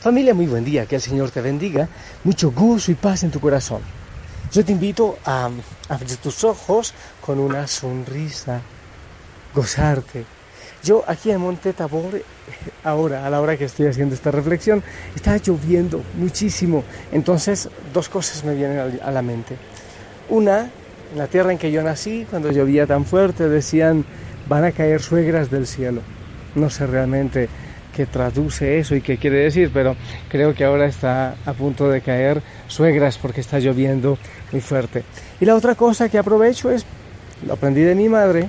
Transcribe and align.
Familia, 0.00 0.32
muy 0.32 0.46
buen 0.46 0.64
día, 0.64 0.86
que 0.86 0.94
el 0.94 1.02
Señor 1.02 1.30
te 1.30 1.42
bendiga, 1.42 1.86
mucho 2.24 2.52
gozo 2.52 2.90
y 2.90 2.94
paz 2.94 3.22
en 3.22 3.30
tu 3.30 3.38
corazón. 3.38 3.82
Yo 4.50 4.64
te 4.64 4.72
invito 4.72 5.18
a 5.26 5.50
abrir 5.90 6.16
tus 6.16 6.42
ojos 6.42 6.94
con 7.20 7.38
una 7.38 7.66
sonrisa, 7.66 8.62
gozarte. 9.54 10.24
Yo 10.82 11.04
aquí 11.06 11.30
en 11.30 11.42
Monte 11.42 11.74
Tabor, 11.74 12.22
ahora, 12.82 13.26
a 13.26 13.28
la 13.28 13.42
hora 13.42 13.58
que 13.58 13.66
estoy 13.66 13.88
haciendo 13.88 14.14
esta 14.14 14.30
reflexión, 14.30 14.82
está 15.14 15.36
lloviendo 15.36 16.02
muchísimo. 16.16 16.82
Entonces, 17.12 17.68
dos 17.92 18.08
cosas 18.08 18.42
me 18.42 18.54
vienen 18.54 19.00
a 19.04 19.10
la 19.10 19.20
mente. 19.20 19.58
Una, 20.30 20.70
en 21.12 21.18
la 21.18 21.26
tierra 21.26 21.52
en 21.52 21.58
que 21.58 21.70
yo 21.70 21.82
nací, 21.82 22.26
cuando 22.30 22.50
llovía 22.50 22.86
tan 22.86 23.04
fuerte, 23.04 23.50
decían, 23.50 24.06
van 24.48 24.64
a 24.64 24.72
caer 24.72 25.02
suegras 25.02 25.50
del 25.50 25.66
cielo. 25.66 26.00
No 26.54 26.70
sé 26.70 26.86
realmente 26.86 27.50
que 27.94 28.06
traduce 28.06 28.78
eso 28.78 28.94
y 28.94 29.00
qué 29.00 29.18
quiere 29.18 29.38
decir, 29.38 29.70
pero 29.72 29.96
creo 30.28 30.54
que 30.54 30.64
ahora 30.64 30.86
está 30.86 31.34
a 31.44 31.52
punto 31.52 31.88
de 31.88 32.00
caer 32.00 32.42
suegras 32.68 33.18
porque 33.18 33.40
está 33.40 33.58
lloviendo 33.58 34.18
muy 34.52 34.60
fuerte. 34.60 35.04
Y 35.40 35.44
la 35.44 35.54
otra 35.54 35.74
cosa 35.74 36.08
que 36.08 36.18
aprovecho 36.18 36.70
es, 36.70 36.84
lo 37.46 37.54
aprendí 37.54 37.82
de 37.82 37.94
mi 37.94 38.08
madre, 38.08 38.48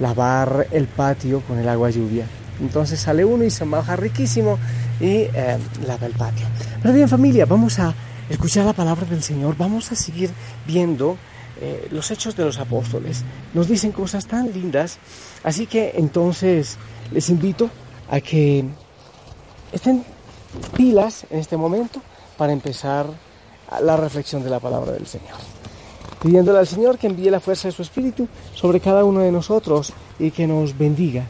lavar 0.00 0.66
el 0.70 0.86
patio 0.86 1.40
con 1.40 1.58
el 1.58 1.68
agua 1.68 1.90
lluvia. 1.90 2.26
Entonces 2.60 3.00
sale 3.00 3.24
uno 3.24 3.44
y 3.44 3.50
se 3.50 3.64
moja 3.64 3.96
riquísimo 3.96 4.58
y 5.00 5.28
eh, 5.32 5.58
lava 5.86 6.06
el 6.06 6.12
patio. 6.12 6.46
Pero 6.82 6.94
bien 6.94 7.08
familia, 7.08 7.46
vamos 7.46 7.78
a 7.78 7.94
escuchar 8.28 8.64
la 8.64 8.72
palabra 8.72 9.06
del 9.06 9.22
Señor, 9.22 9.56
vamos 9.56 9.90
a 9.92 9.96
seguir 9.96 10.30
viendo 10.66 11.18
eh, 11.60 11.88
los 11.90 12.10
hechos 12.10 12.36
de 12.36 12.44
los 12.44 12.58
apóstoles. 12.58 13.24
Nos 13.52 13.68
dicen 13.68 13.92
cosas 13.92 14.26
tan 14.26 14.52
lindas, 14.52 14.98
así 15.42 15.66
que 15.66 15.94
entonces 15.96 16.78
les 17.12 17.28
invito 17.28 17.70
a 18.10 18.20
que 18.20 18.64
estén 19.72 20.04
pilas 20.76 21.26
en 21.30 21.38
este 21.38 21.56
momento 21.56 22.00
para 22.36 22.52
empezar 22.52 23.06
la 23.82 23.96
reflexión 23.96 24.42
de 24.42 24.50
la 24.50 24.60
palabra 24.60 24.92
del 24.92 25.06
Señor. 25.06 25.36
Pidiéndole 26.22 26.58
al 26.58 26.66
Señor 26.66 26.98
que 26.98 27.06
envíe 27.06 27.30
la 27.30 27.40
fuerza 27.40 27.68
de 27.68 27.72
su 27.72 27.82
Espíritu 27.82 28.28
sobre 28.54 28.80
cada 28.80 29.04
uno 29.04 29.20
de 29.20 29.32
nosotros 29.32 29.92
y 30.18 30.30
que 30.30 30.46
nos 30.46 30.76
bendiga 30.76 31.26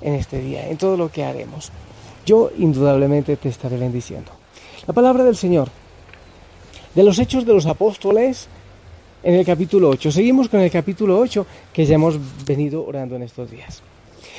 en 0.00 0.14
este 0.14 0.40
día, 0.40 0.68
en 0.68 0.76
todo 0.76 0.96
lo 0.96 1.10
que 1.10 1.24
haremos. 1.24 1.70
Yo 2.24 2.50
indudablemente 2.58 3.36
te 3.36 3.48
estaré 3.48 3.76
bendiciendo. 3.78 4.32
La 4.86 4.92
palabra 4.92 5.24
del 5.24 5.36
Señor. 5.36 5.68
De 6.94 7.02
los 7.02 7.18
hechos 7.18 7.46
de 7.46 7.52
los 7.52 7.66
apóstoles 7.66 8.48
en 9.22 9.34
el 9.34 9.44
capítulo 9.44 9.88
8. 9.90 10.10
Seguimos 10.12 10.48
con 10.48 10.60
el 10.60 10.70
capítulo 10.70 11.18
8 11.18 11.46
que 11.72 11.86
ya 11.86 11.94
hemos 11.94 12.18
venido 12.44 12.84
orando 12.84 13.16
en 13.16 13.22
estos 13.22 13.50
días. 13.50 13.82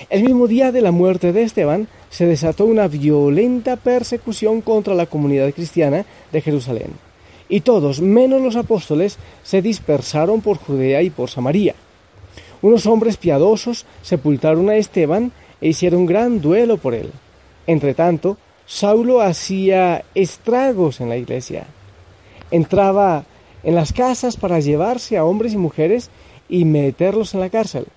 El 0.10 0.24
mismo 0.24 0.48
día 0.48 0.72
de 0.72 0.82
la 0.82 0.92
muerte 0.92 1.34
de 1.34 1.44
Esteban 1.44 1.88
se 2.10 2.26
desató 2.26 2.66
una 2.66 2.88
violenta 2.88 3.76
persecución 3.76 4.62
contra 4.62 4.94
la 4.94 5.06
comunidad 5.06 5.52
cristiana 5.54 6.06
de 6.32 6.42
Jerusalén, 6.42 6.92
y 7.50 7.62
todos, 7.62 8.02
menos 8.02 8.42
los 8.42 8.56
apóstoles, 8.56 9.18
se 9.44 9.62
dispersaron 9.62 10.42
por 10.42 10.58
Judea 10.58 11.02
y 11.02 11.10
por 11.10 11.30
Samaria. 11.30 11.76
Unos 12.62 12.86
hombres 12.86 13.18
piadosos 13.18 13.86
sepultaron 14.02 14.70
a 14.70 14.76
Esteban 14.76 15.32
e 15.62 15.70
hicieron 15.70 16.06
gran 16.06 16.42
duelo 16.42 16.78
por 16.78 16.94
él. 16.94 17.12
Entretanto, 17.68 18.38
Saulo 18.66 19.22
hacía 19.22 20.04
estragos 20.16 21.00
en 21.00 21.10
la 21.10 21.18
iglesia. 21.18 21.68
Entraba 22.52 23.26
en 23.64 23.76
las 23.76 23.94
casas 23.94 24.38
para 24.38 24.60
llevarse 24.60 25.18
a 25.18 25.26
hombres 25.26 25.54
y 25.54 25.58
mujeres 25.58 26.10
y 26.50 26.66
meterlos 26.66 27.34
en 27.34 27.42
la 27.42 27.50
cárcel. 27.50 27.88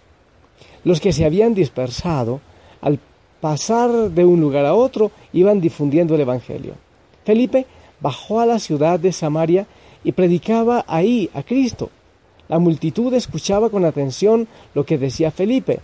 Los 0.85 1.01
que 1.01 1.13
se 1.13 1.25
habían 1.25 1.55
dispersado, 1.55 2.41
al 2.81 2.99
pasar 3.41 4.11
de 4.11 4.25
un 4.25 4.41
lugar 4.41 4.67
a 4.67 4.75
otro, 4.75 5.11
iban 5.33 5.61
difundiendo 5.61 6.15
el 6.15 6.23
Evangelio. 6.23 6.75
Felipe 7.25 7.67
bajó 8.01 8.41
a 8.41 8.47
la 8.47 8.59
ciudad 8.59 8.99
de 8.99 9.13
Samaria 9.13 9.67
y 10.05 10.13
predicaba 10.13 10.85
ahí 10.89 11.31
a 11.35 11.43
Cristo. 11.43 11.91
La 12.49 12.59
multitud 12.59 13.13
escuchaba 13.15 13.71
con 13.71 13.85
atención 13.85 14.49
lo 14.75 14.85
que 14.85 14.99
decía 14.99 15.31
Felipe, 15.31 15.81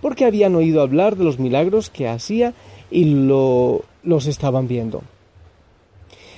porque 0.00 0.24
habían 0.24 0.54
oído 0.54 0.80
hablar 0.80 1.16
de 1.16 1.24
los 1.24 1.38
milagros 1.38 1.90
que 1.90 2.08
hacía 2.08 2.54
y 2.90 3.04
lo, 3.04 3.84
los 4.02 4.26
estaban 4.26 4.68
viendo. 4.68 5.02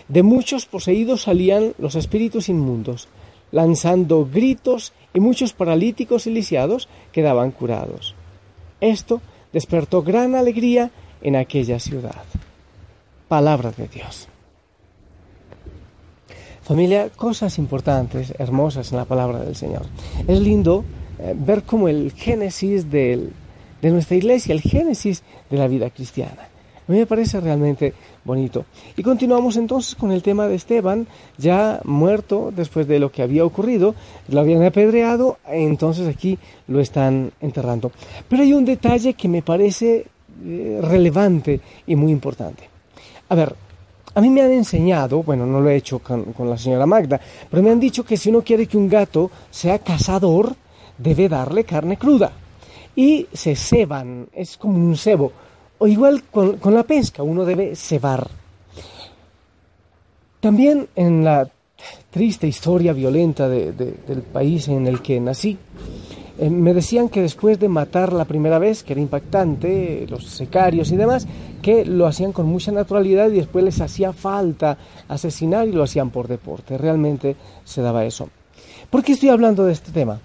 De 0.08 0.24
muchos 0.24 0.66
poseídos 0.66 1.22
salían 1.22 1.74
los 1.78 1.94
espíritus 1.94 2.48
inmundos, 2.48 3.08
lanzando 3.52 4.28
gritos 4.32 4.92
y 5.14 5.20
muchos 5.20 5.52
paralíticos 5.52 6.26
y 6.26 6.30
lisiados 6.30 6.88
quedaban 7.12 7.50
curados. 7.50 8.14
Esto 8.80 9.20
despertó 9.52 10.02
gran 10.02 10.34
alegría 10.34 10.90
en 11.22 11.36
aquella 11.36 11.78
ciudad. 11.78 12.22
Palabra 13.28 13.72
de 13.72 13.88
Dios. 13.88 14.28
Familia, 16.62 17.08
cosas 17.10 17.58
importantes, 17.58 18.32
hermosas 18.38 18.92
en 18.92 18.98
la 18.98 19.04
palabra 19.04 19.40
del 19.40 19.56
Señor. 19.56 19.86
Es 20.28 20.40
lindo 20.40 20.84
eh, 21.18 21.34
ver 21.36 21.64
como 21.64 21.88
el 21.88 22.12
génesis 22.12 22.90
de 22.90 23.30
nuestra 23.82 24.16
iglesia, 24.16 24.52
el 24.52 24.60
génesis 24.60 25.22
de 25.50 25.56
la 25.56 25.66
vida 25.66 25.90
cristiana. 25.90 26.49
A 26.90 26.92
mí 26.92 26.98
me 26.98 27.06
parece 27.06 27.38
realmente 27.38 27.94
bonito. 28.24 28.64
Y 28.96 29.04
continuamos 29.04 29.56
entonces 29.56 29.94
con 29.94 30.10
el 30.10 30.24
tema 30.24 30.48
de 30.48 30.56
Esteban, 30.56 31.06
ya 31.38 31.80
muerto 31.84 32.52
después 32.52 32.88
de 32.88 32.98
lo 32.98 33.12
que 33.12 33.22
había 33.22 33.44
ocurrido, 33.44 33.94
lo 34.26 34.40
habían 34.40 34.64
apedreado, 34.64 35.38
entonces 35.46 36.08
aquí 36.08 36.36
lo 36.66 36.80
están 36.80 37.30
enterrando. 37.40 37.92
Pero 38.28 38.42
hay 38.42 38.54
un 38.54 38.64
detalle 38.64 39.14
que 39.14 39.28
me 39.28 39.40
parece 39.40 40.04
eh, 40.44 40.80
relevante 40.82 41.60
y 41.86 41.94
muy 41.94 42.10
importante. 42.10 42.68
A 43.28 43.36
ver, 43.36 43.54
a 44.12 44.20
mí 44.20 44.28
me 44.28 44.42
han 44.42 44.50
enseñado, 44.50 45.22
bueno, 45.22 45.46
no 45.46 45.60
lo 45.60 45.70
he 45.70 45.76
hecho 45.76 46.00
con, 46.00 46.34
la 46.40 46.58
señora 46.58 46.86
Magda, 46.86 47.20
pero 47.48 47.62
me 47.62 47.70
han 47.70 47.78
dicho 47.78 48.04
que 48.04 48.16
si 48.16 48.30
uno 48.30 48.42
quiere 48.42 48.66
que 48.66 48.76
un 48.76 48.88
gato 48.88 49.30
sea 49.48 49.78
cazador, 49.78 50.56
debe 50.98 51.28
darle 51.28 51.62
carne 51.62 51.96
cruda. 51.96 52.32
Y 52.96 53.28
se 53.32 53.54
ceban, 53.54 54.26
es 54.32 54.56
como 54.56 54.74
un 54.74 54.96
cebo 54.96 55.30
o 55.82 55.88
igual 55.88 56.22
con, 56.30 56.74
la 56.74 56.82
pesca, 56.82 57.22
uno 57.22 57.46
debe 57.46 57.74
cebar. 57.74 58.28
También 60.38 60.88
en 60.94 61.24
la 61.24 61.48
triste 62.10 62.46
historia 62.46 62.92
violenta 62.92 63.48
del 63.48 64.22
país 64.30 64.68
en 64.68 64.86
el 64.86 65.00
que 65.00 65.18
nací, 65.20 65.56
eh, 66.38 66.50
me 66.50 66.74
decían 66.74 67.08
que 67.08 67.22
después 67.22 67.58
de 67.58 67.70
matar 67.70 68.12
la 68.12 68.26
primera 68.26 68.58
vez, 68.58 68.82
que 68.82 68.92
era 68.92 69.00
impactante, 69.00 70.06
los 70.06 70.26
secarios 70.26 70.92
y 70.92 70.96
demás, 70.96 71.26
que 71.62 71.86
lo 71.86 72.06
hacían 72.06 72.32
con 72.32 72.44
mucha 72.44 72.72
naturalidad 72.72 73.30
y 73.30 73.36
después 73.36 73.64
les 73.64 73.80
hacía 73.80 74.12
falta 74.12 74.76
asesinar 75.08 75.66
y 75.66 75.72
lo 75.72 75.82
hacían 75.82 76.10
por 76.10 76.28
deporte. 76.28 76.76
Realmente 76.76 77.36
se 77.64 77.80
daba 77.80 78.04
eso. 78.04 78.28
¿Por 78.90 79.02
qué 79.02 79.12
estoy 79.12 79.30
hablando 79.30 79.64
de 79.64 79.72
este 79.72 79.92
tema? 79.92 80.20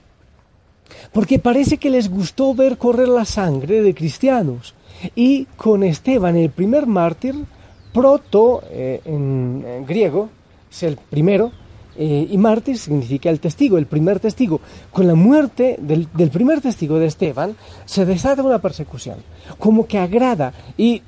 Porque 1.14 1.40
parece 1.40 1.78
que 1.78 1.90
les 1.90 2.10
gustó 2.10 2.54
ver 2.54 2.78
correr 2.78 3.08
la 3.08 3.24
sangre 3.24 3.82
de 3.82 3.96
cristianos 3.96 4.74
y 5.16 5.46
con 5.58 5.84
Esteban, 5.84 6.36
el 6.36 6.50
primer 6.50 6.88
mártir, 6.88 7.36
proto 7.94 8.62
eh, 8.70 9.02
en, 9.06 9.86
griego, 9.86 10.30
es 10.72 10.84
el 10.84 10.98
primero, 10.98 11.52
eh, 11.98 12.28
y 12.30 12.38
mártir 12.38 12.78
significa 12.78 13.30
el 13.30 13.40
testigo, 13.40 13.78
el 13.78 13.86
primer 13.86 14.20
testigo. 14.20 14.60
Con 14.92 15.08
la 15.08 15.16
muerte 15.16 15.78
del, 15.80 16.10
del, 16.14 16.30
primer 16.30 16.60
testigo 16.60 17.00
de 17.00 17.08
Esteban 17.08 17.56
se 17.86 18.06
desata 18.06 18.44
una 18.44 18.60
persecución, 18.60 19.18
como 19.58 19.88
que 19.88 19.98
agrada. 19.98 20.54
Y 20.78 21.02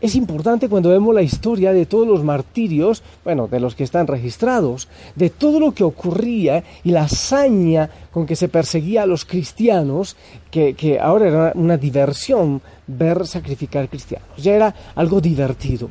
es 0.00 0.14
importante 0.14 0.68
cuando 0.68 0.90
vemos 0.90 1.14
la 1.14 1.22
historia 1.22 1.72
de 1.72 1.86
todos 1.86 2.06
los 2.06 2.22
martirios, 2.22 3.02
bueno, 3.24 3.48
de 3.48 3.60
los 3.60 3.74
que 3.74 3.84
están 3.84 4.06
registrados, 4.06 4.88
de 5.14 5.30
todo 5.30 5.58
lo 5.58 5.72
que 5.72 5.84
ocurría 5.84 6.62
y 6.84 6.90
la 6.90 7.04
hazaña 7.04 7.88
con 8.12 8.26
que 8.26 8.36
se 8.36 8.48
perseguía 8.48 9.02
a 9.02 9.06
los 9.06 9.24
cristianos, 9.24 10.16
que, 10.50 10.74
que 10.74 11.00
ahora 11.00 11.28
era 11.28 11.52
una 11.54 11.78
diversión 11.78 12.60
ver 12.86 13.26
sacrificar 13.26 13.88
cristianos, 13.88 14.28
ya 14.36 14.54
era 14.54 14.74
algo 14.94 15.20
divertido. 15.20 15.88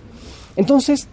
Entonces, 0.56 1.08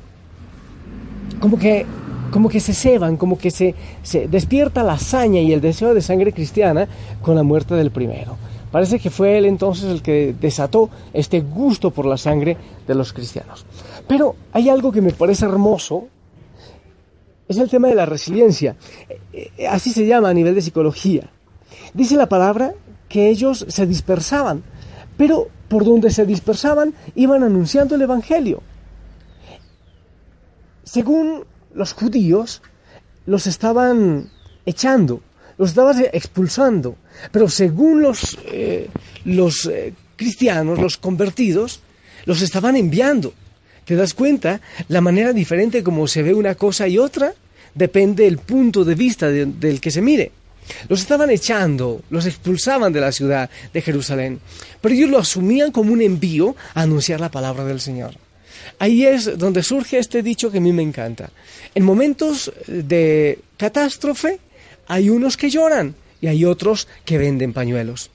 como 1.41 1.59
que, 1.59 1.87
como 2.31 2.51
que 2.51 2.61
se 2.61 2.75
ceban, 2.75 3.17
como 3.17 3.39
que 3.39 3.51
se, 3.51 3.75
se 4.03 4.29
despierta 4.29 4.83
la 4.83 4.95
hazaña 4.95 5.41
y 5.41 5.53
el 5.53 5.63
deseo 5.63 5.95
de 5.95 6.03
sangre 6.03 6.33
cristiana 6.33 6.87
con 7.23 7.37
la 7.37 7.43
muerte 7.43 7.75
del 7.75 7.91
primero. 7.91 8.37
Parece 8.73 8.99
que 8.99 9.11
fue 9.11 9.37
él 9.37 9.45
entonces 9.45 9.85
el 9.85 10.03
que 10.03 10.35
desató 10.41 10.89
este 11.13 11.43
gusto 11.43 11.91
por 11.91 12.07
la 12.07 12.17
sangre 12.17 12.57
de 12.87 12.95
los 12.95 13.13
cristianos. 13.13 13.67
Pero 14.09 14.35
hay 14.53 14.71
algo 14.71 14.91
que 14.91 15.03
me 15.03 15.13
parece 15.13 15.45
hermoso, 15.45 16.09
es 17.49 17.59
el 17.59 17.69
tema 17.69 17.89
de 17.89 17.95
la 17.95 18.07
resiliencia. 18.07 18.77
Eh, 19.09 19.51
eh, 19.59 19.69
así 19.69 19.93
se 19.93 20.07
llama 20.07 20.31
a 20.31 20.35
nivel 20.35 20.55
de 20.55 20.63
psicología. 20.63 21.29
Dice 21.93 22.17
la 22.17 22.31
palabra 22.31 22.73
que 23.11 23.29
ellos 23.29 23.67
se 23.69 23.87
dispersaban, 23.87 24.63
pero 25.19 25.49
por 25.69 25.85
donde 25.85 26.11
se 26.11 26.25
dispersaban 26.25 26.95
iban 27.15 27.43
anunciando 27.43 27.95
el 27.95 28.03
Evangelio. 28.03 28.63
Según 30.83 31.45
los 31.75 31.93
judíos, 31.93 32.63
los 33.27 33.47
estaban 33.47 34.31
echando, 34.65 35.21
los 35.59 35.71
estaban 35.71 36.05
expulsando, 36.13 36.97
pero 37.31 37.49
según 37.49 38.03
los, 38.03 38.39
eh, 38.47 38.89
los 39.25 39.67
eh, 39.67 39.95
cristianos, 40.17 40.79
los 40.79 40.97
convertidos, 40.97 41.81
los 42.25 42.43
estaban 42.43 42.77
enviando. 42.77 43.35
¿Te 43.85 43.97
das 43.97 44.15
cuenta? 44.15 44.61
La 44.89 45.01
manera 45.01 45.33
diferente 45.33 45.83
como 45.83 46.07
se 46.07 46.23
ve 46.23 46.35
una 46.35 46.55
cosa 46.55 46.87
y 46.87 46.99
otra 46.99 47.35
depende 47.75 48.25
del 48.25 48.39
punto 48.39 48.85
de 48.85 48.95
vista 48.95 49.29
del 49.29 49.81
que 49.81 49.91
se 49.91 50.03
mire. 50.03 50.31
Los 50.89 51.01
estaban 51.01 51.31
echando, 51.31 52.03
los 52.11 52.27
expulsaban 52.27 52.93
de 52.93 53.01
la 53.01 53.11
ciudad 53.11 53.51
de 53.73 53.83
Jerusalén, 53.83 54.41
pero 54.81 54.95
ellos 54.95 55.11
lo 55.11 55.19
asumían 55.19 55.73
como 55.73 55.93
un 55.93 56.03
envío 56.03 56.55
a 56.75 56.83
anunciar 56.83 57.21
la 57.21 57.31
palabra 57.31 57.65
del 57.65 57.81
Señor. 57.81 58.15
Ahí 58.79 59.05
es 59.05 59.39
donde 59.39 59.63
surge 59.63 59.99
este 59.99 60.23
dicho 60.23 60.51
que 60.51 60.59
a 60.59 60.61
mí 60.61 60.73
me 60.73 60.83
encanta. 60.83 61.31
En 61.75 61.85
momentos 61.85 62.53
de 62.67 63.41
catástrofe 63.57 64.39
hay 64.87 65.11
unos 65.11 65.37
que 65.37 65.51
lloran 65.51 65.95
y 66.21 66.27
hay 66.27 66.45
otros 66.45 66.89
que 67.05 67.19
venden 67.19 67.53
pañuelos. 67.53 68.11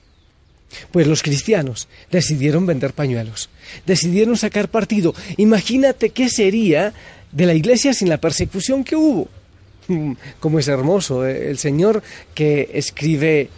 Pues 0.92 1.06
los 1.06 1.22
cristianos 1.22 1.88
decidieron 2.10 2.66
vender 2.66 2.92
pañuelos, 2.92 3.48
decidieron 3.86 4.36
sacar 4.36 4.68
partido. 4.68 5.14
Imagínate 5.38 6.10
qué 6.10 6.28
sería 6.28 6.92
de 7.32 7.46
la 7.46 7.54
iglesia 7.54 7.94
sin 7.94 8.08
la 8.08 8.20
persecución 8.20 8.84
que 8.84 8.96
hubo. 8.96 9.28
Como 10.40 10.58
es 10.58 10.68
hermoso 10.68 11.26
eh, 11.26 11.50
el 11.50 11.58
Señor 11.58 12.02
que 12.34 12.70
escribe 12.74 13.48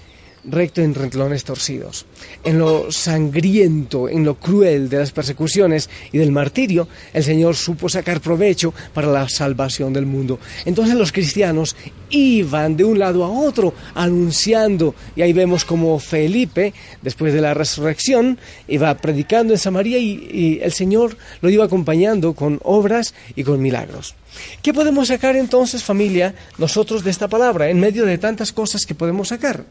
recto 0.45 0.81
en 0.81 0.95
renglones 0.95 1.45
torcidos. 1.45 2.07
En 2.45 2.59
lo 2.59 2.91
sangriento, 2.91 4.09
en 4.09 4.25
lo 4.25 4.37
cruel 4.37 4.89
de 4.89 4.99
las 4.99 5.13
persecuciones 5.13 5.89
y 6.13 6.19
del 6.19 6.33
martirio, 6.33 6.89
el 7.13 7.25
Señor 7.25 7.57
supo 7.57 7.89
sacar 7.89 8.21
provecho 8.21 8.73
para 8.95 9.09
la 9.09 9.29
salvación 9.29 9.93
del 9.93 10.07
mundo. 10.07 10.39
Entonces 10.65 10.95
los 10.95 11.13
cristianos 11.13 11.77
iban 12.11 12.77
de 12.77 12.85
un 12.85 12.99
lado 12.99 13.25
a 13.25 13.31
otro 13.31 13.75
anunciando, 13.95 14.95
y 15.15 15.23
ahí 15.23 15.33
vemos 15.33 15.65
como 15.65 15.99
Felipe, 15.99 16.73
después 17.03 17.33
de 17.33 17.41
la 17.41 17.55
resurrección, 17.55 18.39
iba 18.69 18.95
predicando 18.97 19.53
en 19.53 19.59
Samaria 19.59 19.99
y, 19.99 20.29
y 20.33 20.61
el 20.63 20.73
Señor 20.73 21.17
lo 21.41 21.51
iba 21.51 21.65
acompañando 21.65 22.35
con 22.35 22.61
obras 22.63 23.15
y 23.37 23.45
con 23.45 23.63
milagros. 23.63 24.15
¿Qué 24.63 24.73
podemos 24.73 25.09
sacar 25.09 25.37
entonces, 25.37 25.83
familia, 25.83 26.35
nosotros 26.59 27.03
de 27.05 27.11
esta 27.11 27.29
palabra, 27.29 27.69
en 27.69 27.81
medio 27.81 28.07
de 28.07 28.19
tantas 28.19 28.53
cosas 28.53 28.87
que 28.87 28.95
podemos 28.95 29.29
sacar? 29.29 29.65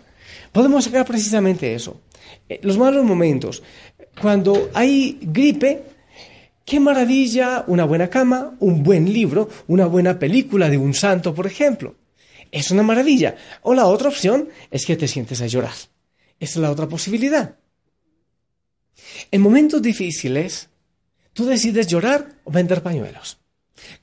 Podemos 0.52 0.86
sacar 0.86 1.06
precisamente 1.06 1.74
eso. 1.74 2.02
Eh, 2.48 2.60
los 2.64 2.78
malos 2.78 3.06
momentos. 3.06 3.64
Cuando 4.22 4.70
hay 4.74 5.18
gripe, 5.22 5.84
qué 6.66 6.80
maravilla 6.80 7.64
una 7.68 7.86
buena 7.86 8.10
cama, 8.10 8.56
un 8.60 8.84
buen 8.84 9.12
libro, 9.12 9.50
una 9.68 9.86
buena 9.86 10.20
película 10.20 10.70
de 10.70 10.78
un 10.78 10.94
santo, 10.94 11.34
por 11.34 11.48
ejemplo. 11.48 11.96
Es 12.52 12.72
una 12.72 12.84
maravilla. 12.84 13.36
O 13.62 13.74
la 13.74 13.86
otra 13.86 14.10
opción 14.10 14.50
es 14.72 14.86
que 14.86 14.98
te 14.98 15.08
sientes 15.08 15.42
a 15.42 15.48
llorar. 15.48 15.74
Esa 16.40 16.54
es 16.54 16.58
la 16.58 16.72
otra 16.72 16.88
posibilidad. 16.88 17.56
En 19.32 19.42
momentos 19.42 19.82
difíciles, 19.82 20.70
tú 21.34 21.46
decides 21.46 21.88
llorar 21.88 22.36
o 22.44 22.52
vender 22.52 22.82
pañuelos. 22.82 23.38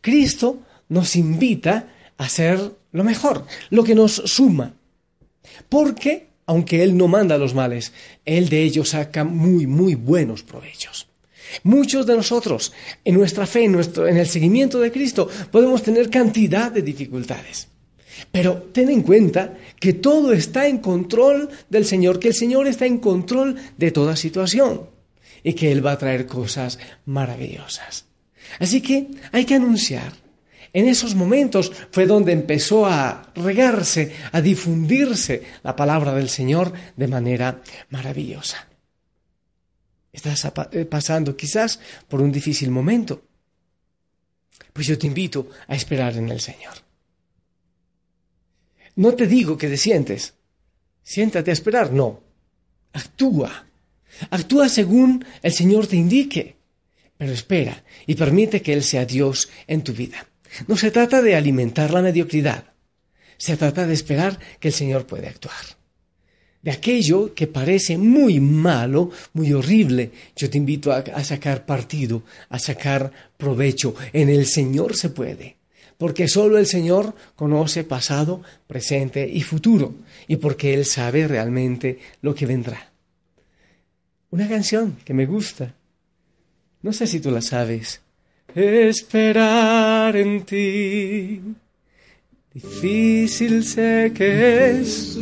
Cristo 0.00 0.60
nos 0.88 1.16
invita 1.16 1.88
a 2.16 2.24
hacer 2.24 2.72
lo 2.92 3.04
mejor, 3.04 3.46
lo 3.70 3.84
que 3.84 3.94
nos 3.94 4.12
suma. 4.12 4.74
Porque 5.68 6.28
aunque 6.46 6.82
Él 6.82 6.96
no 6.96 7.08
manda 7.08 7.38
los 7.38 7.54
males, 7.54 7.92
Él 8.24 8.48
de 8.48 8.62
ellos 8.62 8.90
saca 8.90 9.24
muy, 9.24 9.66
muy 9.66 9.94
buenos 9.94 10.42
provechos. 10.42 11.08
Muchos 11.62 12.06
de 12.06 12.16
nosotros, 12.16 12.72
en 13.04 13.14
nuestra 13.14 13.46
fe, 13.46 13.64
en, 13.64 13.74
en 13.74 14.16
el 14.16 14.26
seguimiento 14.26 14.80
de 14.80 14.92
Cristo, 14.92 15.28
podemos 15.50 15.82
tener 15.82 16.10
cantidad 16.10 16.70
de 16.72 16.82
dificultades. 16.82 17.68
Pero 18.32 18.68
ten 18.72 18.90
en 18.90 19.02
cuenta 19.02 19.54
que 19.78 19.92
todo 19.92 20.32
está 20.32 20.66
en 20.66 20.78
control 20.78 21.50
del 21.68 21.84
Señor, 21.84 22.18
que 22.18 22.28
el 22.28 22.34
Señor 22.34 22.66
está 22.66 22.86
en 22.86 22.98
control 22.98 23.56
de 23.76 23.90
toda 23.90 24.16
situación 24.16 24.82
y 25.42 25.52
que 25.54 25.70
Él 25.70 25.84
va 25.84 25.92
a 25.92 25.98
traer 25.98 26.26
cosas 26.26 26.78
maravillosas. 27.04 28.06
Así 28.58 28.80
que 28.80 29.08
hay 29.32 29.44
que 29.44 29.54
anunciar 29.54 30.12
en 30.72 30.88
esos 30.88 31.14
momentos 31.14 31.72
fue 31.90 32.06
donde 32.06 32.32
empezó 32.32 32.86
a 32.86 33.32
regarse, 33.34 34.12
a 34.32 34.40
difundirse 34.40 35.42
la 35.62 35.74
palabra 35.74 36.14
del 36.14 36.28
Señor 36.28 36.72
de 36.96 37.08
manera 37.08 37.60
maravillosa. 37.90 38.66
Estás 40.12 40.50
eh, 40.72 40.84
pasando 40.86 41.36
quizás 41.36 41.78
por 42.08 42.22
un 42.22 42.32
difícil 42.32 42.70
momento. 42.70 43.22
Pues 44.72 44.86
yo 44.86 44.98
te 44.98 45.06
invito 45.06 45.50
a 45.68 45.74
esperar 45.74 46.16
en 46.16 46.30
el 46.30 46.40
Señor. 46.40 46.74
No 48.96 49.14
te 49.14 49.26
digo 49.26 49.58
que 49.58 49.68
te 49.68 49.76
sientes. 49.76 50.34
Siéntate 51.02 51.50
a 51.50 51.52
esperar, 51.52 51.92
no. 51.92 52.20
Actúa. 52.92 53.66
Actúa 54.30 54.68
según 54.70 55.24
el 55.42 55.52
Señor 55.52 55.86
te 55.86 55.96
indique. 55.96 56.56
Pero 57.18 57.32
espera 57.32 57.84
y 58.06 58.14
permite 58.14 58.62
que 58.62 58.72
Él 58.72 58.82
sea 58.82 59.04
Dios 59.04 59.50
en 59.66 59.82
tu 59.82 59.92
vida. 59.92 60.26
No 60.66 60.76
se 60.76 60.90
trata 60.90 61.22
de 61.22 61.36
alimentar 61.36 61.92
la 61.92 62.02
mediocridad, 62.02 62.64
se 63.36 63.56
trata 63.56 63.86
de 63.86 63.94
esperar 63.94 64.38
que 64.60 64.68
el 64.68 64.74
Señor 64.74 65.06
puede 65.06 65.28
actuar. 65.28 65.76
De 66.66 66.72
aquello 66.72 67.32
que 67.32 67.46
parece 67.46 67.96
muy 67.96 68.40
malo, 68.40 69.12
muy 69.34 69.52
horrible, 69.52 70.10
yo 70.34 70.50
te 70.50 70.58
invito 70.58 70.90
a, 70.90 71.22
sacar 71.22 71.64
partido, 71.64 72.24
a 72.48 72.58
sacar 72.58 73.12
provecho. 73.36 73.94
En 74.12 74.28
el 74.28 74.46
Señor 74.46 74.96
se 74.96 75.10
puede, 75.10 75.58
porque 75.96 76.26
solo 76.26 76.58
el 76.58 76.66
Señor 76.66 77.14
conoce 77.36 77.84
pasado, 77.84 78.42
presente 78.66 79.28
y 79.28 79.42
futuro, 79.42 79.94
y 80.26 80.36
porque 80.36 80.74
Él 80.74 80.84
sabe 80.84 81.28
realmente 81.28 82.00
lo 82.20 82.34
que 82.34 82.46
vendrá. 82.46 82.90
Una 84.30 84.48
canción 84.48 84.96
que 85.04 85.14
me 85.14 85.26
gusta, 85.26 85.72
no 86.82 86.92
sé 86.92 87.06
si 87.06 87.20
tú 87.20 87.30
la 87.30 87.42
sabes, 87.42 88.00
esperar 88.56 89.95
en 90.14 90.44
ti. 90.44 91.40
Difícil 92.54 93.64
sé 93.64 94.12
que 94.16 94.80
es. 94.80 95.16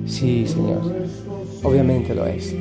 Sí, 0.07 0.47
Señor, 0.47 0.81
obviamente 1.63 2.15
lo 2.15 2.27
es. 2.27 2.55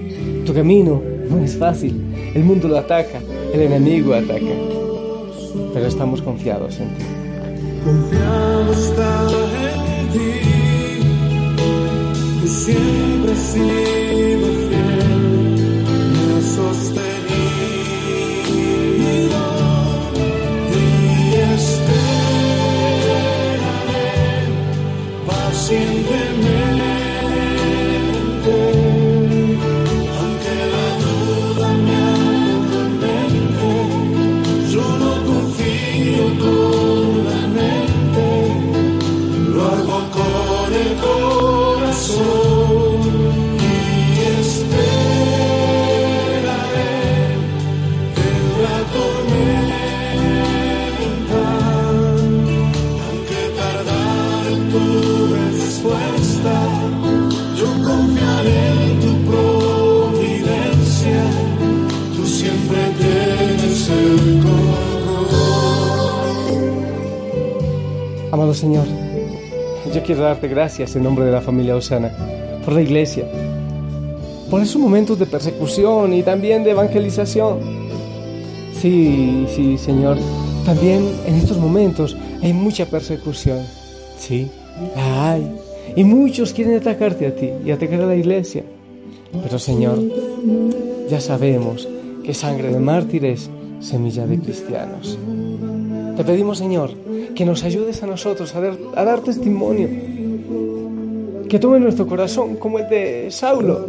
Tu 0.45 0.53
camino 0.53 1.01
no 1.29 1.39
es 1.39 1.55
fácil, 1.55 2.03
el 2.33 2.43
mundo 2.43 2.67
lo 2.67 2.77
ataca, 2.77 3.19
el 3.53 3.61
enemigo 3.61 4.13
ataca, 4.13 4.53
pero 5.73 5.87
estamos 5.87 6.21
confiados 6.21 6.79
en 6.79 6.89
ti. 6.95 7.03
En 12.49 12.55
ti 12.55 12.55
siempre 12.55 13.31
has 13.31 13.39
sido 13.39 14.47
fiel, 14.69 15.83
me 16.13 16.37
has 16.37 16.98
Señor, 68.53 68.85
yo 69.93 70.03
quiero 70.03 70.21
darte 70.21 70.47
gracias 70.47 70.95
en 70.95 71.03
nombre 71.03 71.25
de 71.25 71.31
la 71.31 71.41
familia 71.41 71.75
Osana, 71.75 72.11
por 72.63 72.73
la 72.73 72.81
iglesia, 72.81 73.25
por 74.49 74.61
esos 74.61 74.81
momentos 74.81 75.17
de 75.19 75.25
persecución 75.25 76.13
y 76.13 76.23
también 76.23 76.63
de 76.63 76.71
evangelización. 76.71 77.59
Sí, 78.79 79.45
sí, 79.55 79.77
Señor, 79.77 80.17
también 80.65 81.03
en 81.25 81.35
estos 81.35 81.57
momentos 81.57 82.15
hay 82.41 82.53
mucha 82.53 82.85
persecución. 82.85 83.59
Sí, 84.17 84.49
la 84.95 85.31
hay. 85.31 85.51
Y 85.95 86.03
muchos 86.03 86.53
quieren 86.53 86.77
atacarte 86.77 87.27
a 87.27 87.35
ti 87.35 87.49
y 87.65 87.71
atacar 87.71 88.01
a 88.01 88.05
la 88.05 88.15
iglesia. 88.15 88.63
Pero 89.43 89.59
Señor, 89.59 89.99
ya 91.09 91.19
sabemos 91.19 91.87
que 92.23 92.33
sangre 92.33 92.71
de 92.71 92.79
mártires, 92.79 93.49
semilla 93.79 94.25
de 94.25 94.39
cristianos. 94.39 95.17
Te 96.19 96.25
pedimos, 96.25 96.57
Señor, 96.57 96.89
que 97.33 97.45
nos 97.45 97.63
ayudes 97.63 98.03
a 98.03 98.05
nosotros 98.05 98.53
a 98.53 99.05
dar, 99.05 99.21
testimonio. 99.21 99.87
Que 101.47 101.59
tome 101.59 101.79
nuestro 101.79 102.07
corazón 102.07 102.57
como 102.57 102.77
el 102.77 102.89
de 102.89 103.31
Saulo, 103.31 103.85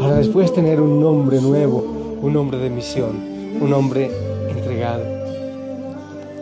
para 0.00 0.14
después 0.14 0.50
tener 0.54 0.80
un 0.80 0.98
nombre 0.98 1.42
nuevo, 1.42 2.16
un 2.22 2.32
nombre 2.32 2.56
de 2.56 2.70
misión, 2.70 3.10
un 3.60 3.70
hombre 3.74 4.10
entregado. 4.48 5.04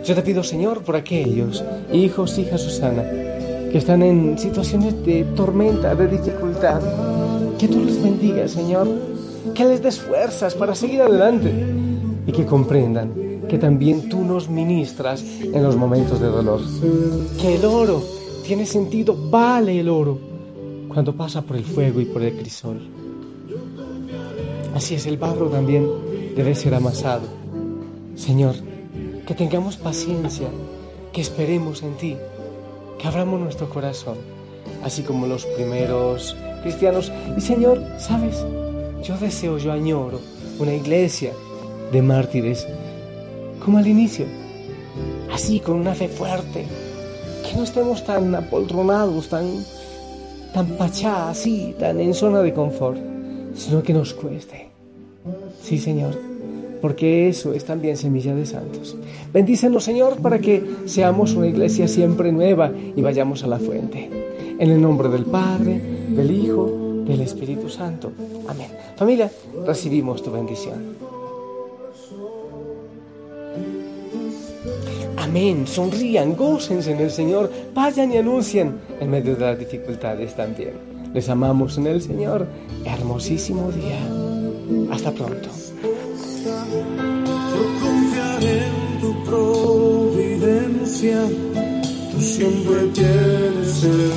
Yo 0.05 0.15
te 0.15 0.23
pido, 0.23 0.45
Señor, 0.45 0.85
por 0.85 0.95
aquellos 0.95 1.65
hijos, 1.93 2.39
hijas 2.39 2.61
Susana, 2.61 3.03
que 3.03 3.79
están 3.79 4.05
en 4.05 4.39
situaciones 4.39 5.05
de 5.05 5.25
tormenta, 5.35 5.93
de 5.97 6.07
dificultad, 6.07 6.81
que 7.59 7.67
tú 7.67 7.85
les 7.85 8.01
bendigas, 8.01 8.53
Señor, 8.53 8.87
que 9.57 9.65
les 9.65 9.83
des 9.83 9.99
fuerzas 9.99 10.55
para 10.55 10.77
seguir 10.77 11.03
adelante 11.03 11.51
y 12.29 12.31
que 12.31 12.47
comprendan 12.47 13.30
que 13.51 13.59
también 13.59 14.09
tú 14.09 14.25
nos 14.25 14.49
ministras 14.49 15.25
en 15.43 15.61
los 15.61 15.77
momentos 15.77 16.21
de 16.21 16.29
dolor. 16.29 16.61
Que 17.41 17.57
el 17.57 17.65
oro 17.65 18.01
tiene 18.45 18.65
sentido, 18.65 19.17
vale 19.29 19.81
el 19.81 19.89
oro, 19.89 20.17
cuando 20.89 21.17
pasa 21.17 21.43
por 21.43 21.57
el 21.57 21.65
fuego 21.65 22.01
y 22.01 22.05
por 22.05 22.23
el 22.23 22.37
crisol. 22.37 22.81
Así 24.73 24.95
es, 24.95 25.05
el 25.07 25.17
barro 25.17 25.49
también 25.49 25.85
debe 26.37 26.55
ser 26.55 26.75
amasado. 26.75 27.23
Señor, 28.15 28.55
que 29.27 29.35
tengamos 29.35 29.77
paciencia, 29.77 30.47
que 31.13 31.21
esperemos 31.21 31.83
en 31.83 31.95
ti, 31.97 32.17
que 33.01 33.09
abramos 33.09 33.41
nuestro 33.41 33.69
corazón, 33.69 34.17
así 34.85 35.03
como 35.03 35.27
los 35.27 35.45
primeros 35.45 36.37
cristianos. 36.63 37.11
Y 37.37 37.41
Señor, 37.41 37.83
sabes, 37.99 38.45
yo 39.03 39.17
deseo, 39.19 39.59
yo 39.59 39.73
añoro 39.73 40.21
una 40.61 40.73
iglesia 40.73 41.33
de 41.91 42.01
mártires 42.01 42.69
como 43.65 43.79
al 43.79 43.87
inicio, 43.87 44.27
así 45.33 45.61
con 45.61 45.77
una 45.77 45.95
fe 45.95 46.09
fuerte, 46.09 46.65
que 47.49 47.57
no 47.57 47.65
estemos 47.65 48.05
tan 48.05 48.35
apoltronados, 48.35 49.29
tan, 49.29 49.47
tan 50.53 50.67
pachá, 50.77 51.31
así, 51.31 51.75
tan 51.79 52.01
en 52.01 52.15
zona 52.15 52.41
de 52.43 52.53
confort, 52.53 52.99
sino 53.55 53.83
que 53.83 53.93
nos 53.93 54.15
cueste. 54.15 54.71
Sí, 55.63 55.79
Señor, 55.79 56.19
porque 56.81 57.29
eso 57.29 57.53
es 57.53 57.65
también 57.65 57.97
semilla 57.97 58.35
de 58.35 58.47
santos. 58.47 58.97
Bendícenos, 59.33 59.85
Señor, 59.85 60.17
para 60.19 60.39
que 60.39 60.65
seamos 60.87 61.35
una 61.35 61.47
iglesia 61.47 61.87
siempre 61.89 62.33
nueva 62.33 62.73
y 62.97 63.01
vayamos 63.03 63.45
a 63.45 63.47
la 63.47 63.59
fuente. 63.59 64.09
En 64.59 64.71
el 64.71 64.81
nombre 64.81 65.09
del 65.09 65.25
Padre, 65.25 65.81
del 66.11 66.31
Hijo, 66.31 67.05
del 67.07 67.21
Espíritu 67.21 67.69
Santo. 67.69 68.13
Amén. 68.49 68.69
Familia, 68.97 69.31
recibimos 69.67 70.23
tu 70.23 70.31
bendición. 70.31 70.97
Amén, 75.31 75.65
sonrían, 75.65 76.35
gócense 76.35 76.91
en 76.91 76.99
el 76.99 77.11
Señor, 77.13 77.53
vayan 77.73 78.11
y 78.13 78.17
anuncien 78.17 78.81
en 78.99 79.11
medio 79.11 79.37
de 79.37 79.47
las 79.47 79.57
dificultades 79.57 80.35
también. 80.35 80.73
Les 81.15 81.29
amamos 81.29 81.79
en 81.79 81.87
el 81.87 82.03
Señor. 82.03 82.49
Hermosísimo 82.85 83.71
día. 83.71 84.01
Hasta 84.93 85.13
pronto. 85.13 85.49
Yo 85.85 85.93
confiaré 87.81 88.65
en 88.67 89.01
tu 89.01 89.25
providencia, 89.25 91.21
tú 92.11 92.21
siempre 92.21 92.89
tienes 92.93 93.85
el 93.85 94.11